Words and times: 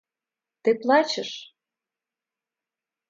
–Ты 0.63 0.71
плачешь? 0.81 1.35